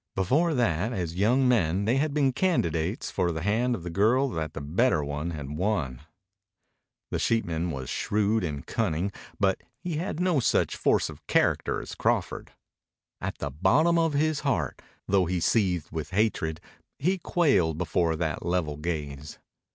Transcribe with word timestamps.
Before 0.15 0.55
that, 0.55 0.93
as 0.93 1.13
young 1.13 1.47
men, 1.47 1.85
they 1.85 1.97
had 1.97 2.11
been 2.11 2.33
candidates 2.33 3.11
for 3.11 3.31
the 3.31 3.43
hand 3.43 3.75
of 3.75 3.83
the 3.83 3.91
girl 3.91 4.27
that 4.29 4.53
the 4.53 4.59
better 4.59 5.03
one 5.03 5.29
had 5.29 5.51
won. 5.51 6.01
The 7.11 7.19
sheepman 7.19 7.69
was 7.69 7.87
shrewd 7.87 8.43
and 8.43 8.65
cunning, 8.65 9.11
but 9.39 9.61
he 9.77 9.97
had 9.97 10.19
no 10.19 10.39
such 10.39 10.75
force 10.75 11.07
of 11.07 11.27
character 11.27 11.79
as 11.79 11.93
Crawford. 11.93 12.49
At 13.19 13.37
the 13.37 13.51
bottom 13.51 13.99
of 13.99 14.13
his 14.13 14.39
heart, 14.39 14.81
though 15.07 15.27
he 15.27 15.39
seethed 15.39 15.91
with 15.91 16.09
hatred, 16.09 16.59
he 16.97 17.19
quailed 17.19 17.77
before 17.77 18.15
that 18.15 18.43
level 18.43 18.77
gaze. 18.77 19.37